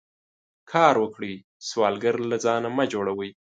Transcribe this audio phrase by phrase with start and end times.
[0.71, 1.33] کار وکړئ
[1.69, 3.31] سوالګر له ځانه مه جوړوئ